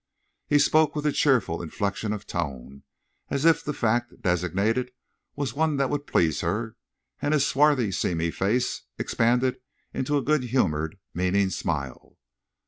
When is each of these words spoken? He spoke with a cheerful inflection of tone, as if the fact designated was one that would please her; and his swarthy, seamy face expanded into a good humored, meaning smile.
He 0.47 0.57
spoke 0.57 0.95
with 0.95 1.05
a 1.05 1.11
cheerful 1.11 1.61
inflection 1.61 2.11
of 2.11 2.25
tone, 2.25 2.81
as 3.29 3.45
if 3.45 3.63
the 3.63 3.71
fact 3.71 4.19
designated 4.23 4.89
was 5.35 5.53
one 5.53 5.77
that 5.77 5.91
would 5.91 6.07
please 6.07 6.41
her; 6.41 6.75
and 7.21 7.35
his 7.35 7.45
swarthy, 7.45 7.91
seamy 7.91 8.31
face 8.31 8.81
expanded 8.97 9.59
into 9.93 10.17
a 10.17 10.23
good 10.23 10.45
humored, 10.45 10.97
meaning 11.13 11.51
smile. 11.51 12.17